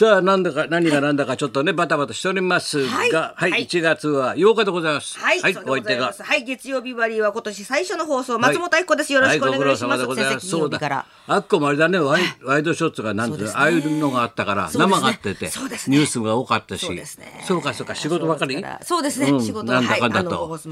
[0.00, 3.10] さあ、なんだか、何がなんだか、ちょっとね、バタバタしておりますはい。
[3.10, 3.66] が、はい、はい。
[3.66, 5.18] 1月は8日でございます。
[5.18, 6.14] はい、はい、お相手が。
[6.18, 9.12] はい、月曜日バリーは今年最初の放送、松本明子です。
[9.12, 9.84] よろしくお願いします。
[9.84, 10.46] はい、ご苦労様でございます。
[10.46, 11.06] 先生金曜日から。
[11.26, 15.44] あっこもあれだね、ワイワイドショーツがなんてああいうのがあったから、生があってて、
[15.88, 16.86] ニュースが多かったし、
[17.46, 18.64] そうかそうか、仕事ばかり？
[18.80, 20.48] そうですね、うん仕事なんだかんだと。
[20.56, 20.66] 始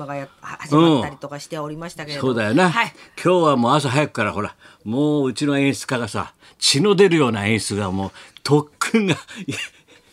[0.75, 2.29] まったりとかしておりましたけれども。
[2.29, 2.95] そうだよな、はい。
[3.23, 8.11] 今日はもう朝早くからほらもううちの演出家がさ血の出るような演出がもう
[8.49, 9.15] 特訓が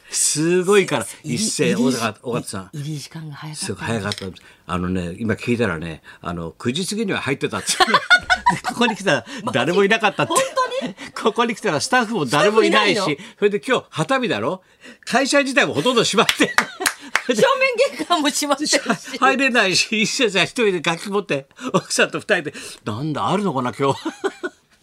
[0.09, 2.69] すごいから一斉尾形さん。
[2.73, 3.73] 入り時間が早かった。
[3.73, 4.25] い早かった
[4.65, 7.67] あのね今聞いたらねあの9時過ぎには入ってたって。
[7.79, 10.33] でここに来たら誰もいなかったって。
[10.33, 14.61] 本ここに来たらスタッフも誰もいないしそれで今日旗日だろ？
[15.05, 16.53] 会社自体もほとんど閉まって。
[17.33, 19.17] 正面玄関も閉まってるし。
[19.17, 23.99] 入れないし一緒じゃ一人で楽器持って奥さんと二人でなんだあるのかな今日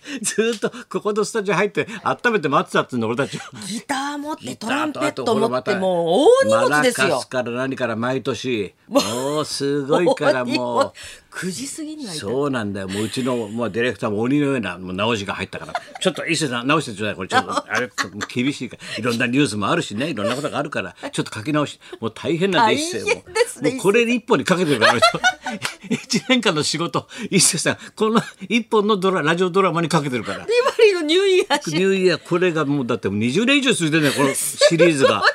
[0.23, 7.07] ずーっとここのスタジオ入って温めて待ってたっていうの俺たちギター持って、トランペット持って、もう大荷物ですよ。
[7.09, 7.29] マラカス。
[7.29, 10.93] から何から毎年もうすごいからもう。
[11.32, 12.88] 9時過ぎにはそうなんだよ。
[12.88, 15.73] もううちの、まあ、ディレクターも鬼のようなもう直しが入ったから。
[15.99, 17.16] ちょっと伊勢さん直してちょうだい。
[17.16, 18.82] これちょっとあれもう厳しいから。
[18.98, 20.10] いろんなニュースもあるしね。
[20.10, 20.95] いろんなことがあるから。
[21.10, 21.80] ちょっと書き直し。
[22.01, 23.71] もう大変なんで大伊勢変ですね。
[23.71, 25.01] もうもうこれ一本にかけてるから
[25.93, 30.38] 一年間の仕事伊勢さんこの一本のドララジオドラマにかけてるから。
[30.40, 35.23] ビバリーのニューイヤーシニューイヤーこれがもうだってもう20年以上続いてるねこのシリーズが。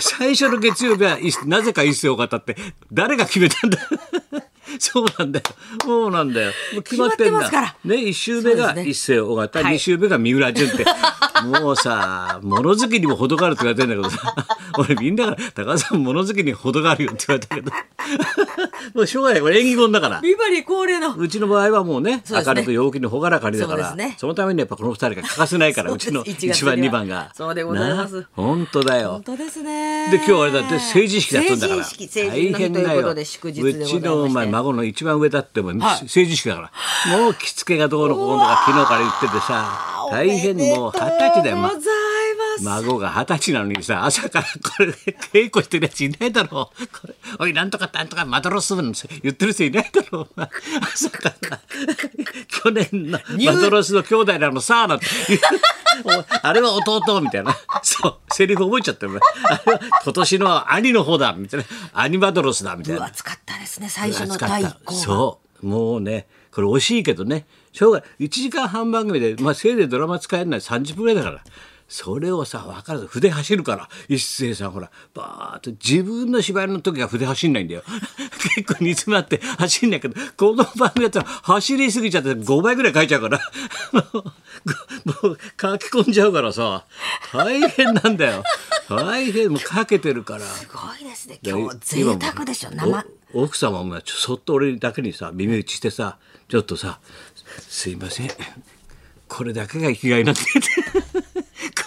[0.00, 2.56] 最初の月曜日はなぜか一世尾形って
[2.90, 3.78] 誰が決めたんだ？
[4.78, 5.46] そうなんだよ。
[5.82, 6.52] そうなんだよ。
[6.72, 7.76] もう決まってんだ。
[7.84, 9.72] ね一週目が一世尾形、はい。
[9.74, 10.84] 二週目が三浦淳って。
[11.44, 14.34] もうさ物好きにも程があるって言われてんだけどさ。
[14.78, 17.72] 俺みんなから「高田さん物好きに程があるよ」って言われたけど。
[18.94, 19.40] もうしょうがない。
[19.40, 20.20] これ縁起物だから。
[20.20, 21.14] ビバリー恒例の。
[21.14, 22.44] うちの場合はもうねそうね。
[22.46, 24.14] 明るく陽気に朗らかにだからそね。
[24.18, 27.32] そのためにやっぱこの二人が欠かせないからうちのそうです1月一番には二番が。
[27.34, 28.20] そうでございます。
[28.20, 29.12] な本当だよ。
[29.12, 30.10] 本当ですね。
[30.10, 31.84] で今日あれだって成人式だったんだから。
[31.84, 33.96] 成人式、成人の日ということで祝日でございまして。
[33.98, 36.08] うちのお前孫の一番上だってもうはい。
[36.08, 36.70] 成人式だか
[37.06, 37.18] ら。
[37.18, 41.56] もう着付けがどうのこうのとか昨日から言っててさ大変もう二十歳だよ、
[42.62, 44.88] 孫が二十歳なのにさ朝からこれ
[45.32, 46.86] 稽古してるやついないだろう。
[46.86, 48.92] これおいなんとかなんとかマドロス分
[49.22, 50.28] 言ってる人いないだろう。
[50.80, 51.60] 朝から。
[52.48, 55.06] 去年のマドロスの兄弟なのさあなんて
[56.42, 57.56] あれは弟みたいな。
[57.82, 61.66] そうセリフ覚えちゃってるねあれは今年の兄の方だみたいな。
[61.92, 63.00] アニマドロスだみたいな。
[63.00, 65.00] 分厚かったですね、最初の第一項が。
[65.00, 67.46] そうもうねこれ惜しいけどね。
[67.72, 71.42] しょうがない1時間半番組で、まあ、せいぜいドラマ使えるのは30分ぐらいだから
[71.94, 73.88] それをさ分からず筆走るから。
[74.08, 77.84] 一斉さんほらバーッと自分の芝居の時は筆走んないんだよ。
[78.56, 83.40] 結構煮詰まって走んないけどこの番組だったら走りすぎちゃって5倍ぐらい書いちゃうから。
[85.22, 86.84] もう書き込んじゃうからさ。
[87.32, 88.42] 大変なんだよ。
[88.88, 90.40] 大変もう書けてるから。
[90.40, 91.38] すごいですね。
[91.44, 93.06] 今日贅沢でしょ、生。
[93.34, 96.18] お奥様もちょそっと俺だけにさ耳打ちしてさ
[96.48, 96.98] ちょっとさ
[97.68, 98.30] 「すいません。
[99.28, 100.40] これだけが生きがいなんで」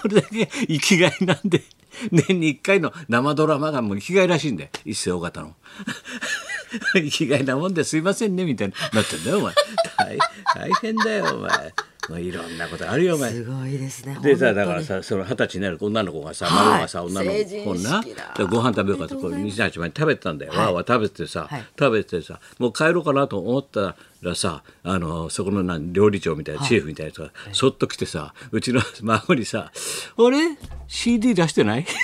[0.02, 1.64] それだけ生きがいなんで
[2.12, 5.56] 年に1回の生ドラマがもう生きがいらしいんで一世尾形の。
[6.94, 9.54] 生きがいなもんですいませんねみたいになってんだよお前
[10.54, 11.74] 大変だよお前。
[12.10, 13.32] まあ、いろんなことあるよお前。
[13.32, 14.18] すごいですね。
[14.22, 17.76] でさだからさその二十歳になる女の子がさ、はい孫がさ女の子。
[17.84, 18.04] な？
[18.48, 21.66] ご飯食べようかってこれ西八前に食べてたんだよ、わーわー食べててさ、はい。
[21.78, 30.58] 食べててさもう帰ろうかなと思ったらさあのそこのなん料理長みたいな、チーフみたいな人がそっと来てさうちの孫にさ「あれ
[30.88, 31.86] ？CD 出してない?」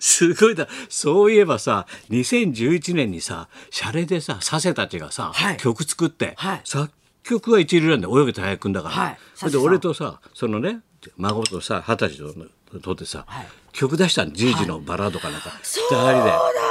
[0.00, 0.68] すごいだ。
[0.88, 5.56] そういえばさ2011年にさシャレでさ佐世たちがさ、はい。
[5.58, 6.60] 曲作って、はい。
[6.64, 6.90] 作
[7.22, 9.18] 曲は一流なん泳げた早くんだから、はい。
[9.34, 10.80] それで俺とさそのね
[11.16, 13.46] 孫とさ二十歳ととってさ、はい。
[13.72, 14.32] 曲出したの。
[14.32, 14.54] じい。
[14.54, 16.30] じのバラードかなんか、そう二人で。
[16.30, 16.62] だ。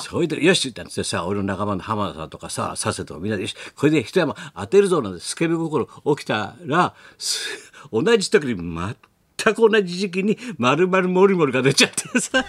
[0.00, 12.44] それでよしって言ってさ俺の仲間の浜田さんとかさ佐世とかみんなでよしこれで一山当てるぞなんてスケベ心起きたらす同じ時に全く同じ時期に丸々モリモリが出ちゃってさ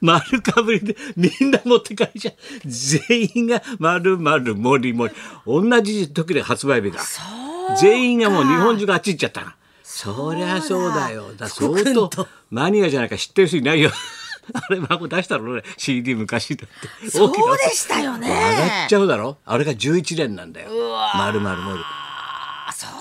[0.00, 2.34] 丸かぶりでみんな持って帰りちゃう。
[2.64, 5.14] 全員が丸々モリモリ
[5.46, 7.00] 同じ時で発売日が
[7.80, 9.50] 全員がもう日本中があっち行っちゃったの。
[9.82, 11.34] そりゃそうだよ。
[11.36, 11.48] だ。
[11.48, 12.28] 相当と。
[12.50, 13.90] マニアじゃないか知ってる人いないよ。
[14.54, 17.10] あれ孫出したの俺 CD 昔だって。
[17.10, 18.28] そうでしたよね。
[18.28, 19.38] 上がっちゃうだろ。
[19.44, 20.70] あれが11年なんだよ。
[21.14, 21.99] 丸々モリあ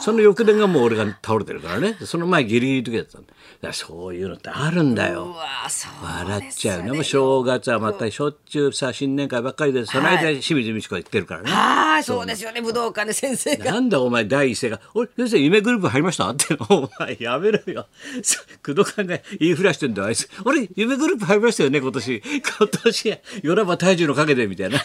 [0.01, 1.97] その翌年がもう俺が倒れてるからね。
[2.05, 3.27] その前ギリギリの時だったんだ。
[3.27, 5.35] だからそういうのってあるんだよ。
[6.01, 6.91] 笑っちゃうね。
[6.93, 12.25] もう正月はまたしょっちゅうさ新年会ばっかりでその間清水美智子が言ってるからね、はいそう。
[12.25, 12.61] ですよね。
[12.61, 13.71] 武道館で先生が。
[13.73, 16.45] なんだお前第一声が「俺先生夢グループ入りました?」って。
[16.69, 17.87] お前やめろよ。
[18.65, 21.79] 工藤官が言いふらしてんだよあいつ「俺夢グループ入りましたよね？
[21.81, 22.23] 今年。
[22.59, 24.79] 今年よらば体重のかけて」みたいな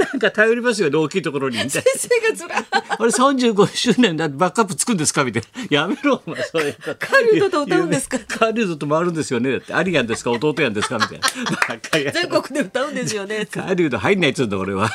[0.00, 1.56] なんか頼りますよね大きいところに。
[1.56, 1.70] みたいな。
[1.70, 5.24] 先生がずらあれ35周年だってバックアップつくんですか？
[5.24, 5.82] みたいな。
[5.82, 6.76] やめろ、お前、そういう。
[6.98, 8.18] カリウドと歌うんですか？
[8.26, 9.52] カリウドと回るんですよね。
[9.52, 10.98] だって、アリアンですか弟やんですか？
[10.98, 12.12] みたいな。
[12.12, 13.46] 全国で歌うんですよね。
[13.46, 14.90] カリウド入んないっつうんだ、俺は。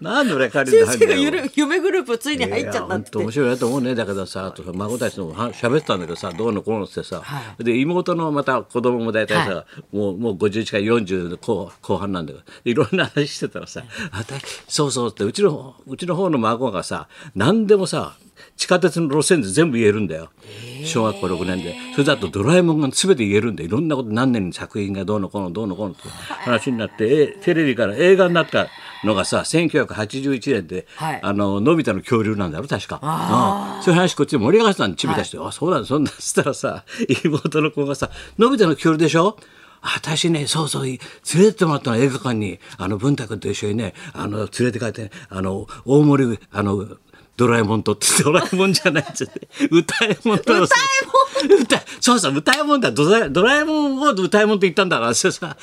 [0.00, 3.10] なんで俺カリウド入んない先生が夢グループついに入っちゃった本って。
[3.10, 7.22] 当面白いなと思うねだけどさあとさ孫たちのは喋ってたんだけどさどうのこうのってさ、
[7.58, 13.82] で妹のまた子供も大体さ、もうもう50近い40の後後半なんだけどいろんな話してたらさ
[14.12, 14.33] 「あた
[14.68, 18.16] そうそう」ってうちのうちの方の孫がさ何でもさ
[18.56, 20.30] 地下鉄の路線で全部言えるんだよ。
[20.84, 21.74] 小学校6年で。
[21.92, 28.68] それだとドラえもんが全て言えるんでいろんなこと何年に作品がどうのこうのどうのこうのって話になってえテレビから映画になった
[29.02, 31.20] のがさ1981年で、はい。
[31.22, 33.82] あののび太の恐竜なんだろ確か、うん。
[33.82, 36.84] そういう話こっちで盛り上がってたんでちびたして、あそうなんだそんなっつったらさ
[37.24, 39.36] 妹の子がさ「のび太の恐竜でしょ?」
[39.84, 40.98] 私ね、そうそう、連れ
[41.28, 46.88] てってもらったの映画館に、あの、文太君と一緒にね、あの、連れて帰って、あの、大森、あの、
[47.36, 50.54] ドラえもんとって、 ドラえもんじゃないっつって、歌えもんと。
[50.54, 52.92] 歌えもん歌えそうそう、歌えもんだ。
[52.92, 55.56] ドラドラえもんを歌えもんって言ったんだから、それさ、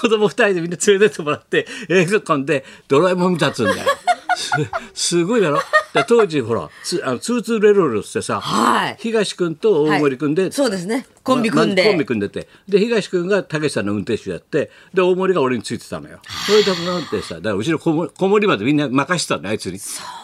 [0.00, 3.90] 子供二人でみんな連れてってもらって、映画館でドラえもん見たっつうんだよ。
[4.36, 4.50] す
[4.94, 5.60] すごいだろ。
[5.92, 8.96] で当時ほらつあのツーツーレロレロってさ、はい。
[8.98, 10.52] 東君と大森君で、はい。
[10.52, 11.82] そうですねコンビ組んで。
[11.82, 12.46] まコンビ組んでて。
[12.68, 16.20] で東君がたけしさんの運転手やってで大森が俺についてたのよ。
[16.46, 17.92] それでなんてさだからうちの子
[18.28, 19.78] 守までみんな任してたのあいつに。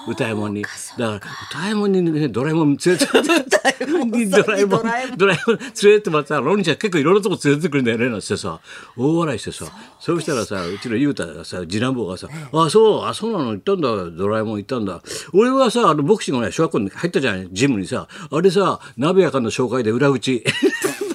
[0.08, 0.62] 歌いもんに。
[0.62, 1.16] だから
[1.50, 4.82] 歌いもんにねドラえもん連れて ドラえもんドラえもん。
[5.16, 8.60] ドラえもん連れてってもらったらロニちゃん結構いろんなとこ連れてくるんだよねなんてさ。
[8.96, 9.64] 大笑いしてさ。
[10.00, 14.10] そうしたらさうちの雄太がさ次男坊がさ「あそうあそうなの行ったんだ。
[14.10, 15.02] ドラえもん行ったんだ。
[15.32, 18.06] 俺はさあのボクシングのね小学校に入ったじゃないジムにさ。
[18.30, 20.44] あれさ鍋やかんの紹介で裏打ち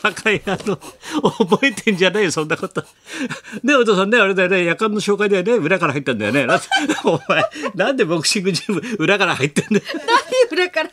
[0.06, 0.78] バカ野郎
[1.48, 2.84] 覚えてんじゃないよそんなこと。
[3.64, 6.46] ねお父さんねあれだよね夜間の紹介だよね裏から入ったんだよね。
[7.06, 7.44] お前
[7.74, 9.82] なんでボクシングジム裏から入ってんだよ。
[10.52, 10.90] 何裏から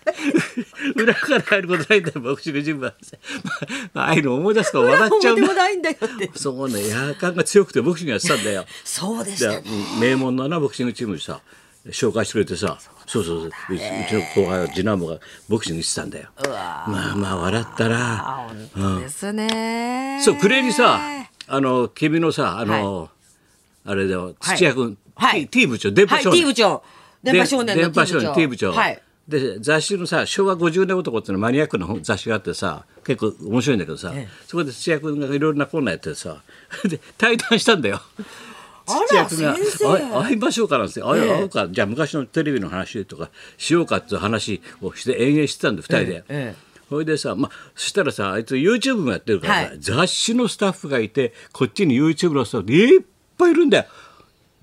[0.96, 2.94] 裏から入ることないんだよボクシングジムは、
[3.92, 6.30] まあ、ああいうの思い出すから笑っちゃうもないんだよって。
[6.34, 8.64] そうね夜間が強くてボクシングやってたんだよ。
[8.82, 11.40] そうでしたでうん名門のなボクシングチームにさ
[11.86, 13.78] 紹介してくれてさそうそうそうう。
[13.78, 15.18] ちの後輩は次男坊が
[15.48, 16.28] ボクシングしてたんだよ。
[16.48, 20.20] まあまあ笑ったら本当ですね。
[20.22, 21.00] そう暮れにさ
[21.48, 23.10] あの君のさあの、
[23.84, 24.34] あれだよ。
[24.40, 25.48] 土屋君、はい。
[25.48, 26.82] T, T 部長電波はい少 T 年、部長。
[27.22, 29.02] 電波少年の電 T 部長波少年 T 部長、はい。
[29.28, 34.12] で雑誌のさ昭和50年男っていうのマニアックな本雑誌があってさ結構面白いんだけどさ、
[34.46, 36.42] そこで土屋君がいろいろなコーナーやってさ
[36.88, 38.00] で対談したんだよ。
[38.92, 41.28] あら土屋君が会いましょうかなんて、あええ。
[41.28, 46.24] 会おうかじゃあ昔のテレビの話とかしようかっていう話をして延々してたんで2人で。
[46.28, 49.78] ええそれでさ、まあ、そしたらさあいつ YouTube もやってるからさ、はい。
[49.80, 53.02] 雑誌のスタッフがいてこっちに YouTube のスタッフいっ
[53.38, 53.84] ぱいいるんだよ。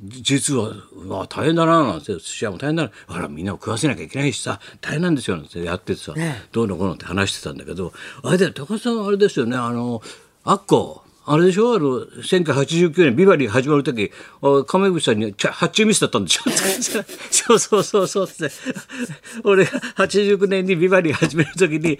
[0.01, 2.91] じ実はうわ大変だななんて寿司屋も大変だな。
[3.07, 7.91] あらみんなを食わせなきゃいけないしさ大変なんですよなんてやっててさ、ねどうのこうのって話してたんだけど
[8.23, 10.01] あれだよ高橋さんあれですよねあの
[10.43, 11.75] アッコあれでしょ？
[11.75, 14.11] あの1989年ビバリー始まる時
[14.41, 16.41] あ亀渕さんに発注ミスだったんでしょ？
[17.29, 18.49] そうそうそうそうって。
[19.44, 21.99] 俺が89年にビバリー始める時に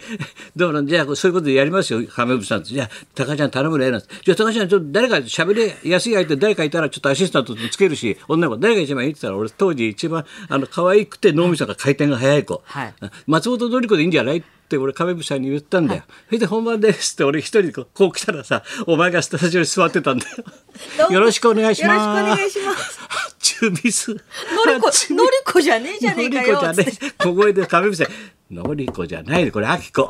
[0.56, 0.88] どうなん？
[0.88, 2.70] じゃあそういうことでやりますよ亀渕さんって。
[2.70, 12.94] じゃあ高橋ちゃん頼むねなんてじゃあ高橋ちゃんちょっと誰か喋りやすい相手誰かいたらちょっとアシスタントつけるし女の子誰が一番いいって言ったら俺当時一番あの可愛くて脳みそが回転が速い子、はい。
[13.27, 14.38] 松本紀子でいいんじゃない？
[14.38, 14.48] って
[14.78, 16.04] 俺亀渕さんに言ったんだよ。
[16.28, 21.12] それで本番ですって俺一人でこうこう来たらさお前がスタジオに座ってたんだよ。
[21.12, 22.30] よろしくお願いします。
[22.30, 23.00] よろしくお願いします。
[23.00, 24.12] 発注ミス。
[24.12, 24.18] の
[24.74, 28.04] りこのりこじゃねえじゃねえかよのりこじゃねえ小声で亀渕さ
[28.52, 30.10] んのりこじゃないでこれあきこ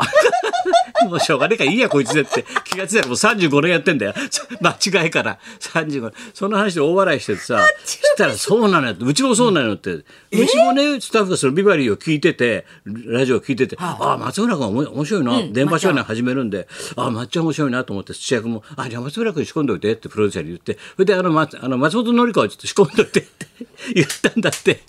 [1.07, 2.45] もうしょうがねえからいいやこいつでって。
[2.65, 4.13] 気がついたらもう35年やってんだよ。
[4.61, 5.39] 間違いから。
[5.59, 8.95] 35年その話で大笑いしててさそしたらそうなのよ。
[8.99, 16.67] うちもそうなのよって、うちもねスタッフがそのビバリーを聞いててラジオを聞いてて、ああ松村君面白いな、電波少年始めるんで。
[16.95, 20.77] ああ抹茶面白いなと思って土屋君も「あじゃあ松村君仕込んどいて」ってプロデューサーに言って。
[20.95, 23.47] それであの松あの松本紀子をちょっと仕込んどいてって
[23.95, 24.83] 言ったんだって。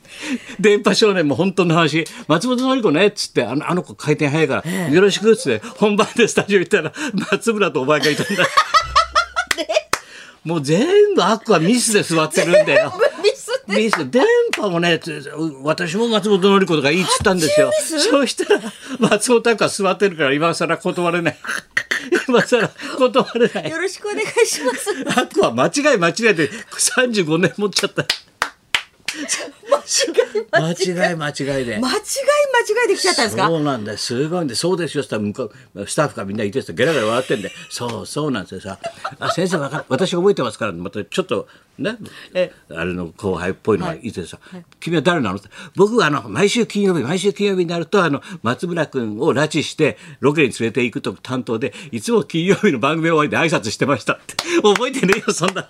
[0.59, 2.05] 電波少年も本当の話。
[2.27, 6.93] 松本紀子ねっつってあのあの子回転早いから、よろしくっつって本番でスタジオ行ったら
[7.31, 8.47] 松村とお前がいたんだ。
[10.45, 12.93] もう全部アッコはミスで座ってるんだよ。
[13.69, 14.25] ミス電
[14.57, 15.31] 波もねつ
[15.63, 17.71] 私も松本のり子とかいいっつったんですよ。
[18.11, 18.61] そうしたら
[18.99, 21.37] 松本明子は座ってるから今更断れない。
[22.27, 23.71] 今更断れない。
[23.71, 24.91] よろしくお願いします。
[25.21, 28.05] あっこは間違い間違いで35年持っちゃった
[30.53, 31.65] 間違い間違い。
[31.65, 31.77] で。
[31.77, 31.97] 間違い間違
[32.87, 33.47] いできちゃったんですか？
[33.49, 33.99] そうなんだよ。
[33.99, 35.03] すごいんでそうですよ。
[35.03, 37.51] したら向こうスタッフがみんないてさゲラゲラ笑ってんで。
[37.69, 38.79] そうそうなんですよさ。
[39.19, 41.49] あ先生わか私覚えてますからまたちょっと
[41.79, 41.97] ね。
[42.35, 42.53] え。
[42.71, 44.39] あれの後輩っぽいのがいてさ、
[44.79, 45.37] 君は誰なの？
[45.37, 54.37] って僕はあの毎週金曜日毎週金曜日になるとあの松村君を拉致してロケに連れて行くと担当でいつも金曜日の番組終わりで挨拶してましたって。
[54.63, 55.69] 覚えてねえよそんな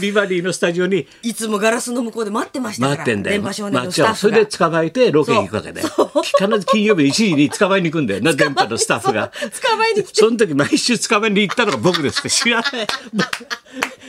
[0.00, 2.98] ビバリーのスタジオにいつもガラスの向こうで待ってましたから。
[2.98, 3.36] 待ってんだよ。
[3.36, 4.16] 電波少年まあのスタッフが。
[4.16, 5.82] それで捕まえてロケに行くわけで。
[5.82, 9.28] 必ず金曜日1時に捕まえに行くんだよな、電波のスタッフが。
[9.28, 12.86] 捕まえに来てその時毎週捕まえに行ったのが僕ですって知らない。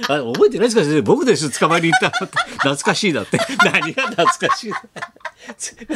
[0.07, 0.83] あ覚えてないですか？
[0.83, 3.37] 先生僕です捕まえに行ったのって懐かしいだって。
[3.63, 4.83] 何が懐かしいだ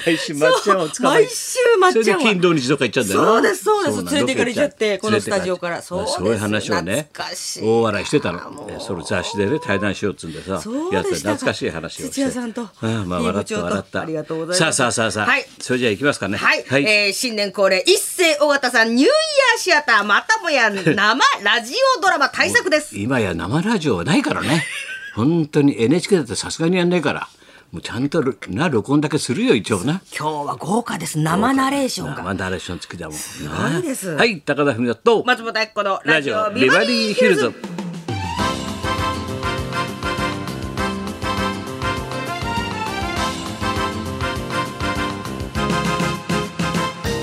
[0.06, 3.28] 毎週まっちゃんを捕まえ毎週まっちゃんはそれで金土日とか行っちゃうんだよな。
[3.28, 4.16] そうですそうです。
[4.16, 5.82] 連れて行かれちゃってこのスタジオから。
[5.82, 7.10] そうそういう話をね
[7.62, 8.80] 大笑いしてたの。
[8.80, 11.10] それ雑誌でね対談しようっつうんでさやった。
[11.10, 12.10] か懐かしい話をして。
[12.10, 12.70] 土屋さんと。
[13.06, 14.02] まあ笑った笑った。
[14.02, 14.78] ありがとうございます。
[14.78, 15.46] さあさあさあさあ、はい。
[15.60, 16.38] それじゃあ行きますかね。
[16.38, 22.98] はい、えー新年恒例一世尾形さんニューイヤーシアターまたもや生ラジオドラマ大作です。
[22.98, 24.66] 今や生ラジオはないからね。
[25.16, 27.30] 本当に NHK だってさすがにやんないから
[27.76, 30.02] もうちゃんとな録音だけするよ一応な。
[30.18, 31.20] 今日は豪華です。
[31.20, 32.16] 生ナレーションが。
[32.16, 34.12] 生ナレーション付きだもんすごいです。
[34.16, 37.75] はい高田文夫と松本明子のラジオオビバリーヒルズ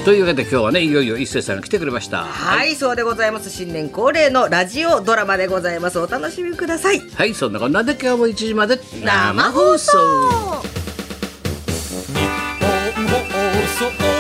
[0.04, 2.24] というわけで今日はねいよいよ一星さんが来てくれました。
[2.24, 3.50] はい、そうでございます。
[3.50, 5.98] 新年恒例のラジオドラマでございます。
[6.00, 6.98] お楽しみください。
[7.14, 9.98] はいそんなこんなで今日も1時まで生放送。
[12.08, 12.26] 日
[12.98, 14.11] 本放送